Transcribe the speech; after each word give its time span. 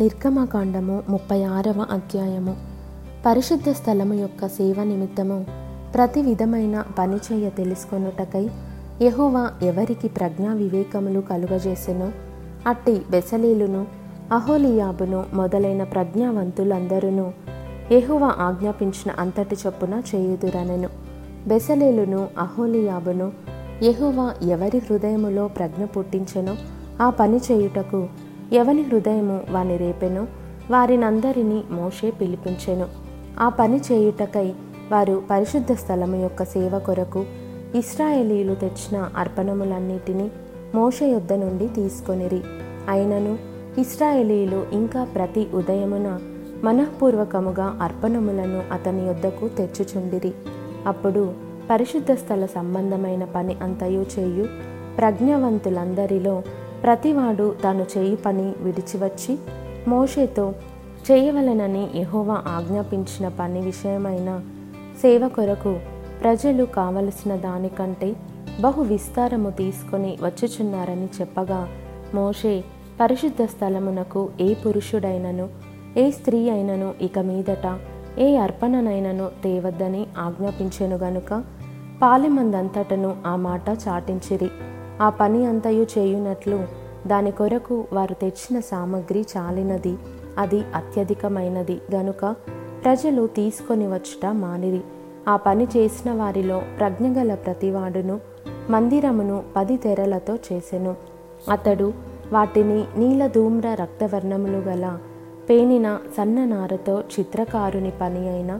నిర్గమకాండము 0.00 1.02
ముప్పై 1.08 1.42
ఆరవ 1.42 1.86
అధ్యాయము. 1.90 2.56
పరిశుద్ధ 3.26 3.70
స్థలము 3.70 4.14
యొక్క 4.14 4.48
సేవ 4.48 4.84
నిమిత్తము 4.84 5.46
ప్రతి 5.94 6.22
విధమైన 6.22 6.84
పని 6.98 7.16
చేయ 7.16 7.50
తెలుసుకొనుటకై 7.50 8.50
యహోవా 9.02 9.50
ఎవరికి 9.62 10.08
ప్రజ్ఞా 10.08 10.54
వివేకములు 10.54 11.20
కలుగజేసెనో. 11.20 12.10
అట్టి 12.66 13.02
బెసలేలును 13.10 13.86
అహోలియాబును 14.32 15.24
మొదలైన 15.34 15.84
ప్రజ్ఞావంతులందరూ 15.84 17.32
యెహోవా 17.92 18.34
ఆజ్ఞాపించిన 18.38 19.12
అంతటి 19.18 19.56
చొప్పున 19.66 20.02
చేయుదురనెను. 20.14 20.88
బెసలేలును 21.46 22.28
అహోలియాబును 22.38 23.32
యెహోవా 23.82 24.34
ఎవరి 24.42 24.78
హృదయములో 24.78 25.48
ప్రజ్ఞ 25.48 25.84
పుట్టించెనో 25.84 26.56
ఆ 27.02 27.10
పని 27.10 27.36
చేయుటకు 27.36 28.08
ఎవని 28.52 28.82
హృదయము 28.82 29.40
వాని 29.50 29.76
రేపెనో? 29.76 30.26
వారినందరినీ 30.70 31.64
మోషే 31.70 32.10
పిలిపించెను. 32.10 32.86
ఆ 33.40 33.48
పని 33.48 33.80
చేయుటకై 33.92 34.52
వారు 34.92 35.22
పరిశుద్ధ 35.30 35.72
స్థలము 35.72 36.16
యొక్క 36.16 36.44
సేవ 36.44 36.78
కొరకు 36.78 37.24
ఇస్రాయేలీలు 37.74 38.54
తెచ్చిన 38.54 39.10
అర్పణములన్నిటినీ 39.16 40.30
మోష 40.74 41.02
యొద్ద 41.02 41.32
నుండి 41.32 41.68
తీసుకొనిరి. 41.68 42.40
అయినను 42.88 43.38
ఇస్రాయేలీలు 43.80 44.66
ఇంకా 44.72 45.04
ప్రతి 45.04 45.48
ఉదయమున 45.54 46.18
మనఃపూర్వకముగా 46.64 47.78
అర్పణములను 47.82 48.62
అతని 48.72 49.06
యొద్దకు 49.06 49.48
తెచ్చుచుండిరి. 49.48 50.32
అప్పుడు 50.86 51.32
పరిశుద్ధ 51.70 52.12
స్థల 52.12 52.46
సంబంధమైన 52.46 53.24
పని 53.24 53.56
అంతయు 53.62 54.06
చేయు 54.18 54.46
ప్రజ్ఞావంతులందరిలో 54.98 56.42
ప్రతివాడు 56.82 57.54
తాను 57.62 57.86
చేయి 57.96 58.16
పని 58.16 58.54
విడిచివచ్చి 58.58 59.38
మోషేతో 59.88 60.54
చేయవలనని 61.10 61.88
యహోవా 61.96 62.42
ఆజ్ఞాపించిన 62.46 63.28
పని 63.28 63.60
విషయమైన 63.60 64.30
సేవ 65.02 65.28
కొరకు 65.28 65.72
ప్రజలు 66.20 66.64
కావలసిన 66.64 67.36
దానికంటే 67.36 68.16
బహు 68.60 68.82
విస్తారము 68.82 69.50
తీసుకొని 69.50 70.18
వచ్చుచున్నారని 70.22 71.08
చెప్పగా 71.20 71.68
మోషే 72.14 72.54
పరిశుద్ధ 73.00 73.42
స్థలమునకు 73.42 74.28
ఏ 74.40 74.54
పురుషుడైనను 74.54 75.46
ఏ 75.96 76.10
స్త్రీ 76.10 76.50
అయినను 76.50 76.94
ఇక 77.02 77.18
మీదట 77.18 77.66
ఏ 78.18 78.36
అర్పణనైనను 78.36 79.30
తేవద్దని 79.44 80.06
ఆజ్ఞాపించెను 80.18 80.96
గనుక 80.96 81.30
పాలెమందంతటను 82.02 83.16
ఆ 83.26 83.36
మాట 83.36 83.68
చాటించిరి. 83.88 84.50
ఆ 85.00 85.10
పని 85.10 85.46
అంతయు 85.46 85.86
చేయునట్లు 85.98 86.64
దాని 87.06 87.30
కొరకు 87.30 87.84
వారు 87.92 88.14
తెచ్చిన 88.14 88.60
సామగ్రి 88.60 89.26
చాలినది. 89.36 89.96
అది 90.38 90.64
అత్యధికమైనది. 90.74 91.80
గనుక 91.94 92.34
ప్రజలు 92.84 93.26
తీసుకొని 93.26 93.86
వచ్చుట 93.86 94.26
మానిరి. 94.26 94.80
ఆ 95.28 95.36
పని 95.36 95.64
చేసిన 95.76 96.12
వారిలో 96.12 96.62
ప్రజ్ఞగల 96.78 97.34
ప్రతివాడును 97.34 98.20
మందిరమును 98.70 99.42
పది 99.56 99.76
తెరలతో 99.76 100.38
చేసెను. 100.52 100.96
అతడు 101.50 101.92
వాటిని 102.32 102.84
నీలధూమ్ర 102.96 103.74
రక్తవర్ణములు 103.74 104.56
గల 104.56 104.98
పేనిన 105.50 105.98
సన్న 106.16 106.44
నారతో 106.44 107.00
చిత్రకారుని 107.00 107.92
పని 108.00 108.28
అయిన 108.28 108.58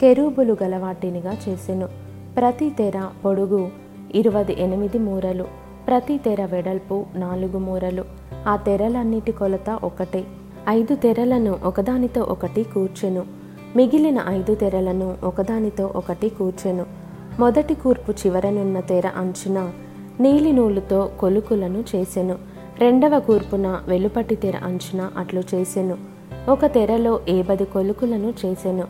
కెరూబులు 0.00 0.56
గల 0.62 0.76
వాటినిగా 0.76 1.36
చేసెను. 1.48 1.88
ప్రతి 2.36 2.70
తెర 2.70 3.08
పొడుగు 3.24 3.70
ఇరవై 4.14 4.44
ఎనిమిది 4.58 4.98
మూరలు. 4.98 5.62
ప్రతి 5.92 6.18
తెర 6.18 6.44
వెడల్పు 6.44 7.04
నాలుగు 7.14 7.58
మూరలు. 7.58 8.04
ఆ 8.46 8.56
తెరలన్నిటి 8.56 9.32
కొలత 9.32 9.78
ఒకటే. 9.84 10.24
ఐదు 10.68 10.94
తెరలను 10.94 11.58
ఒకదానితో 11.64 12.20
ఒకటి 12.22 12.62
కూర్చెను. 12.62 13.24
మిగిలిన 13.76 14.24
ఐదు 14.28 14.54
తెరలను 14.54 15.16
ఒకదానితో 15.24 15.90
ఒకటి 15.96 16.28
కూర్చెను. 16.28 16.86
మొదటి 17.38 17.74
కూర్పు 17.74 18.12
చివరనున్న 18.12 18.80
తెర 18.80 19.06
అంచున 19.16 19.72
నీలి 20.20 20.52
నూలుతో 20.52 21.10
కొలుకులను 21.20 21.84
చేసెను. 21.94 22.38
రెండవ 22.78 23.20
కూర్పున 23.20 23.80
వెలుపటి 23.88 24.34
తెర 24.34 24.56
అంచున 24.64 25.10
అట్లు 25.16 25.42
చేసెను. 25.54 25.96
ఒక 26.48 26.66
తెరలో 26.66 27.20
ఏబది 27.28 27.64
కొలుకులను 27.64 28.34
చేసెను. 28.46 28.84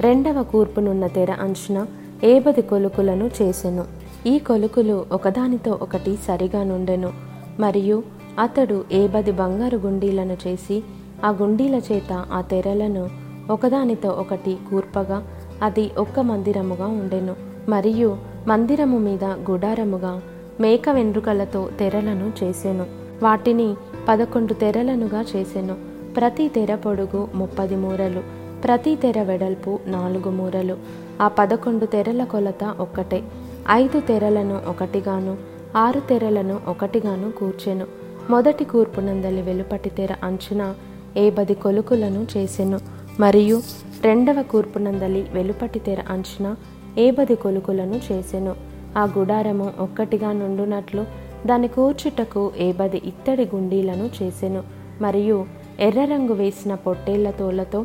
రెండవ 0.00 0.42
కూర్పునున్న 0.42 1.06
తెర 1.06 1.30
అంచున 1.32 1.86
ఏబది 2.24 2.62
కొలుకులను 2.62 3.30
చేసెను. 3.42 4.03
ఈ 4.26 4.38
కొలుకులు 4.38 5.06
ఒకదానితో 5.12 5.78
ఒకటి 5.82 6.18
సరిగా 6.26 6.62
నుండెను. 6.62 7.12
మరియు 7.60 8.02
అతడు 8.38 8.84
ఏబది 8.92 9.32
బంగారు 9.32 9.76
గుండీలను 9.76 10.36
చేసి 10.46 10.84
ఆ 11.24 11.30
గుండీల 11.30 11.74
చేత 11.74 12.12
ఆ 12.32 12.40
తెరలను 12.40 13.10
ఒకదానితో 13.50 14.08
ఒకటి 14.08 14.56
కూర్పగా 14.70 15.26
అది 15.62 15.90
ఒక్క 15.98 16.20
మందిరముగా 16.20 16.86
ఉండెను. 16.86 17.36
మరియు 17.68 18.16
మందిరము 18.46 18.98
మీద 18.98 19.24
గుడారముగా 19.24 20.22
మేక 20.60 20.88
వెండ్రుకలతో 20.88 21.68
తెరలను 21.78 22.32
చేసెను. 22.44 22.86
వాటిని 23.22 23.74
పదకొండు 24.08 24.52
తెరలనుగా 24.52 25.24
చేసెను. 25.36 25.76
ప్రతి 26.16 26.48
తెర 26.48 26.74
పొడుగు 26.74 27.28
ముప్పది 27.34 27.76
మూరలు 27.76 28.22
ప్రతి 28.64 28.96
తెర 28.96 29.22
వెడల్పు 29.22 29.78
నాలుగు 29.86 30.30
మూరలు. 30.30 30.76
ఆ 31.20 31.28
పదకొండు 31.28 31.86
తెరల 31.86 32.24
కొలత 32.24 32.64
ఒక్కటే. 32.64 33.22
ఐదు 33.70 34.00
తెరలను 34.00 34.60
ఒకటిగాను 34.68 35.36
ఆరు 35.76 36.00
తెరలను 36.00 36.60
ఒకటిగాను 36.68 37.32
కూర్చెను. 37.32 37.86
మొదటి 38.30 38.64
కూర్పునందలి 38.64 39.42
వెలుపటి 39.42 39.90
తెర 39.90 40.14
అంచున 40.24 40.74
ఏబది 41.16 41.54
కొలుకులను 41.54 42.26
చేసెను. 42.36 42.80
మరియు 43.20 43.62
రెండవ 44.02 44.42
కూర్పునందలి 44.42 45.26
వెలుపటి 45.32 45.78
తెర 45.78 46.02
అంచున 46.08 46.56
ఏబది 46.98 47.34
కొలుకులను 47.34 48.00
చేసెను. 48.12 48.56
ఆ 48.98 49.08
గుడారము 49.18 49.72
ఒక్కటిగా 49.80 50.32
నుండునట్లు 50.32 51.04
దాని 51.46 51.68
కూర్చుటకు 51.68 52.52
ఏబది 52.58 53.02
ఇత్తడి 53.04 53.44
గుండీలను 53.44 54.10
చేసెను. 54.22 54.62
మరియు 55.00 55.46
ఎర్ర 55.80 56.04
రంగు 56.04 56.32
వేసిన 56.32 56.74
పొట్టేళ్ళ 56.74 57.30
తోలతో 57.30 57.84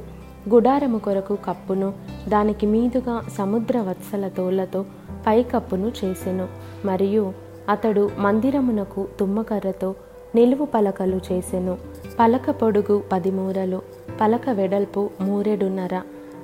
గుడారము 0.50 0.98
కొరకు 0.98 1.36
కప్పును 1.36 1.94
దానికి 2.28 2.66
మీదుగా 2.66 3.22
సముద్ర 3.38 3.80
వత్సల 3.80 4.28
తోళ్ళతో 4.28 4.86
పైకప్పును 5.28 5.92
చేసెను. 6.06 6.48
మరియు 6.86 7.34
అతడు 7.70 8.10
మందిరమునకు 8.18 9.08
తుమ్మకర్రతో 9.20 9.96
నిలువు 10.36 10.66
పలకలు 10.66 11.20
చేసెను. 11.32 11.78
పలక 12.20 12.50
పొడుగు 12.50 13.04
పది 13.12 13.32
మూరలు 13.32 13.82
పలక 14.22 14.50
వెడల్పు 14.50 15.10
మూరెడున్నర. 15.22 16.02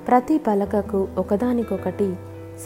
ప్రతి 0.08 0.38
పలకకు 0.38 1.08
ఒకదానికొకటి 1.18 2.14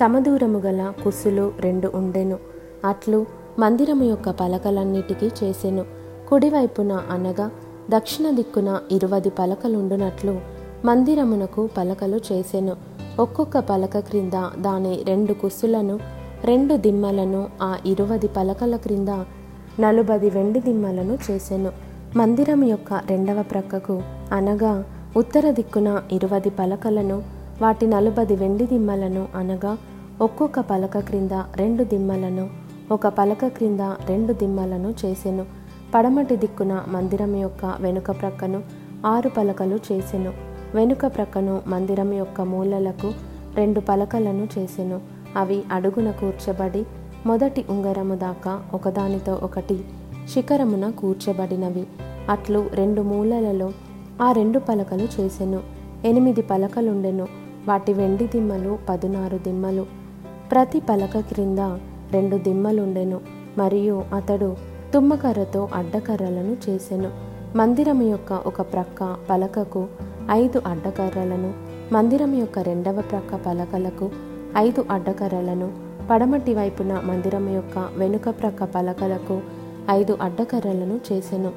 సమదూరము 0.00 0.58
గల 0.58 0.92
కుసులు 1.04 1.52
రెండు 1.60 1.92
ఉండెను. 1.94 2.38
అట్లు 2.84 3.26
మందిరము 3.58 4.04
యొక్క 4.04 4.30
పలకలన్నిటికీ 4.30 5.30
చేసెను. 5.44 5.84
కుడివైపున 6.28 6.92
అనగా 6.92 7.50
దక్షిణ 7.90 8.30
దిక్కున 8.30 8.80
ఇరువది 8.90 9.30
పలకలుండునట్లు 9.30 10.59
మందిరమునకు 10.84 11.68
పలకలు 11.78 12.20
చేసెను. 12.32 12.76
ఒక్కొక్క 13.20 13.58
పలక 13.58 13.98
క్రింద 13.98 14.32
దాని 14.58 15.02
రెండు 15.04 15.32
కుస్సులను 15.32 15.98
రెండు 16.44 16.74
దిమ్మలను 16.74 17.48
ఆ 17.62 17.76
ఇరువది 17.86 18.28
పలకల 18.28 18.76
క్రింద 18.76 19.08
నలుబది 19.80 20.30
వెండి 20.30 20.60
దిమ్మలను 20.60 21.18
చేసెను. 21.30 21.72
మందిరం 22.16 22.64
యొక్క 22.64 22.92
రెండవ 22.92 23.42
ప్రక్కకు 23.42 24.02
అనగా 24.32 24.84
ఉత్తర 25.16 25.50
దిక్కున 25.50 26.02
ఇరువది 26.12 26.50
పలకలను 26.50 27.22
వాటి 27.62 27.86
నలుబది 27.86 28.36
వెండి 28.36 28.66
దిమ్మలను 28.66 29.28
అనగా 29.34 29.78
ఒక్కొక్క 30.20 30.60
పలక 30.60 30.98
క్రింద 30.98 31.30
రెండు 31.56 31.84
దిమ్మలను 31.84 32.50
ఒక 32.92 33.06
పలక 33.08 33.46
క్రింద 33.46 33.80
రెండు 33.80 34.32
దిమ్మలను 34.32 34.94
చేసెను. 35.04 35.46
పడమటి 35.94 36.36
దిక్కున 36.36 36.84
మందిరం 36.88 37.36
యొక్క 37.36 37.76
వెనుక 37.80 38.10
ప్రక్కను 38.10 38.62
ఆరు 39.06 39.28
పలకలు 39.28 39.78
చేసెను. 39.92 40.49
వెనుక 40.74 41.06
ప్రక్కను 41.06 41.62
మందిరం 41.66 42.12
యొక్క 42.12 42.40
మూలలకు 42.40 43.12
రెండు 43.54 43.80
పలకలను 43.80 44.48
చేసెను. 44.58 45.00
అవి 45.36 45.62
అడుగున 45.72 46.10
కూర్చబడి 46.10 46.86
మొదటి 47.26 47.64
ఉంగరము 47.70 48.14
దాకా 48.14 48.62
ఒకదానితో 48.74 49.38
ఒకటి 49.42 49.84
శిఖరమున 50.28 50.90
కూర్చబడినవి. 50.90 51.86
అట్లు 52.28 52.70
రెండు 52.74 53.02
మూలలలో 53.02 53.72
ఆ 54.22 54.32
రెండు 54.32 54.58
పలకలు 54.58 55.08
చేసెను. 55.20 55.60
ఎనిమిది 56.04 56.42
పలకలుండెను. 56.42 57.26
వాటి 57.68 57.92
వెండి 57.92 58.26
దిమ్మలు 58.26 58.78
పదునారు 58.88 59.38
దిమ్మలు. 59.38 59.86
ప్రతి 60.50 60.80
పలక 60.80 61.18
క్రింద 61.18 61.58
రెండు 62.12 62.36
దిమ్మలుండెను. 62.36 63.20
మరియు 63.58 64.04
అతడు 64.14 64.56
తుమ్మకర్రతో 64.94 65.68
అడ్డకర్రలను 65.74 66.70
చేసెను. 66.70 67.10
మందిరం 67.56 68.02
యొక్క 68.02 68.32
ఒక 68.32 68.60
ప్రక్క 68.60 69.16
పలకకు 69.30 69.86
ఐదు 70.30 70.62
అడ్డకర్రలను 70.66 71.54
మందిరం 71.92 72.34
యొక్క 72.34 72.58
రెండవ 72.58 73.00
ప్రక్క 73.00 73.36
పలకలకు 73.46 74.10
ఐదు 74.56 74.84
అడ్డకర్రలను 74.90 75.72
పడమటి 76.10 76.54
వైపున 76.54 77.00
మందిరం 77.04 77.54
యొక్క 77.54 77.88
వెనుక 77.96 78.28
ప్రక్క 78.28 78.64
పలకలకు 78.64 79.40
ఐదు 79.90 80.18
అడ్డకర్రలను 80.22 81.00
చేసెను. 81.12 81.52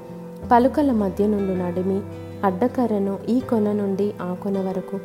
పలుకల 0.51 0.91
మధ్య 0.91 1.27
నుండి 1.27 1.55
నడిమి 1.55 2.01
అడ్డకర్రను 2.43 3.19
ఈ 3.29 3.39
కొన 3.39 3.71
నుండి 3.71 4.13
ఆ 4.21 4.33
కొన 4.33 4.59
వరకు 4.59 4.99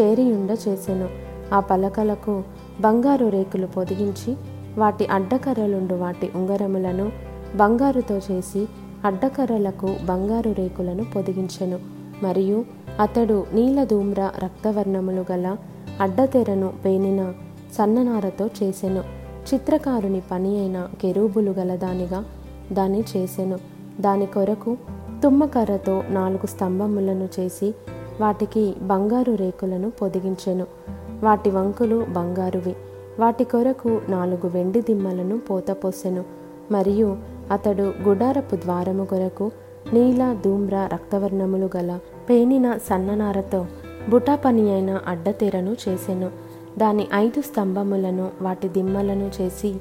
చేరియుండ 0.00 0.50
చేసెను. 0.68 1.08
ఆ 1.54 1.60
పలకలకు 1.60 2.42
బంగారు 2.80 3.26
రేకులు 3.26 3.66
పొదిగించి 3.66 4.36
వాటి 4.78 5.06
అడ్డకర్రలుండు 5.06 5.94
వాటి 5.94 6.30
ఉంగరములను 6.34 7.12
బంగారుతో 7.56 8.18
చేసి 8.18 8.68
అడ్డకర్రలకు 9.04 9.96
బంగారు 10.04 10.50
రేకులను 10.50 11.04
పొదిగించెను. 11.16 11.97
మరియు 12.22 12.64
అతడు 13.00 13.46
నీలధూమ్ర 13.52 14.30
రక్తవర్ణములు 14.38 15.24
గల 15.32 15.56
అడ్డతెరను 16.00 16.72
పేనిన 16.84 17.32
సన్ననారతో 17.72 18.46
చేసెను. 18.46 19.04
చిత్రకారుని 19.54 20.22
పని 20.30 20.58
అయిన 20.58 20.88
కెరూబులు 21.00 21.50
గలదానిగా 21.50 22.24
దాన్ని 22.72 23.04
చేసెను. 23.16 23.58
దాని 24.00 24.26
కొరకు 24.26 24.76
తుమ్మకర్రతో 25.22 26.02
నాలుగు 26.08 26.46
స్తంభములను 26.46 27.28
చేసి 27.40 27.74
వాటికి 28.20 28.74
బంగారు 28.82 29.32
రేకులను 29.32 29.90
పొదిగించెను. 29.90 30.66
వాటి 31.22 31.50
వంకులు 31.50 32.06
బంగారువి. 32.10 32.76
వాటి 33.18 33.44
కొరకు 33.44 34.00
నాలుగు 34.08 34.48
వెండి 34.48 34.80
దిమ్మలను 34.80 35.38
పోతపోసెను 35.38 36.24
మరియు 36.70 37.16
అతడు 37.50 37.94
గుడారపు 38.02 38.56
ద్వారము 38.56 39.04
కొరకు 39.04 39.50
నీల 39.92 40.36
ధూమ్ర 40.44 40.88
రక్తవర్ణములు 40.92 41.70
గల 41.76 41.98
పేనిన 42.30 42.76
సన్ననారతో 42.76 43.66
బుటాపని 44.08 44.72
అయిన 44.72 45.00
అడ్డతెరను 45.06 45.76
చేసెను. 45.88 46.30
దాని 46.78 47.06
ఐదు 47.14 47.40
స్తంభములను 47.40 48.30
వాటి 48.42 48.68
దిమ్మలను 48.68 49.30
చేసి 49.40 49.74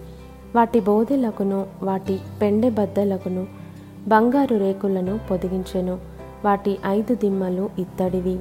వాటి 0.55 0.79
బోధెలకును 0.79 1.65
వాటి 1.83 2.19
పెండె 2.41 2.69
బద్దలకును 2.69 3.47
బంగారు 4.07 4.55
రేకులను 4.55 5.19
పొదిగించెను. 5.31 5.97
వాటి 6.45 6.77
ఐదు 6.85 7.13
దిమ్మలు 7.13 7.69
ఇత్తడివి. 7.79 8.39